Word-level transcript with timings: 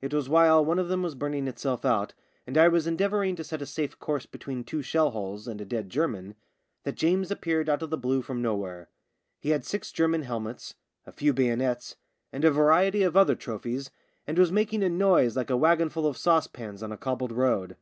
It 0.00 0.12
was 0.12 0.28
while 0.28 0.64
one 0.64 0.80
of 0.80 0.88
them 0.88 1.04
was 1.04 1.14
burning 1.14 1.46
itself 1.46 1.84
out, 1.84 2.14
and 2.48 2.58
I 2.58 2.66
was 2.66 2.88
endeavouring 2.88 3.36
to 3.36 3.44
set 3.44 3.62
a 3.62 3.64
safe 3.66 3.96
course 3.96 4.26
between 4.26 4.64
two 4.64 4.82
shell 4.82 5.10
holes 5.12 5.46
and 5.46 5.60
a 5.60 5.64
dead 5.64 5.88
German, 5.88 6.34
that 6.82 6.96
James 6.96 7.30
appeared 7.30 7.68
out 7.68 7.80
of 7.80 7.90
the 7.90 7.96
blue 7.96 8.22
from 8.22 8.42
nowhere. 8.42 8.88
He 9.38 9.50
had 9.50 9.64
six 9.64 9.92
German 9.92 10.22
helmets, 10.24 10.74
a 11.06 11.12
few 11.12 11.32
bayonets, 11.32 11.94
and 12.32 12.44
a 12.44 12.50
variety 12.50 13.04
of 13.04 13.16
other 13.16 13.36
trophies, 13.36 13.92
and 14.26 14.36
was 14.36 14.50
making 14.50 14.82
a 14.82 14.88
noise 14.88 15.36
like 15.36 15.50
a 15.50 15.56
wagonful 15.56 16.08
of 16.08 16.16
saucepans 16.18 16.82
on 16.82 16.90
a 16.90 16.96
cobbled 16.98 17.30
road. 17.30 17.76